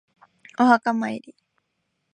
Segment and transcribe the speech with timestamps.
[0.57, 1.35] お墓参り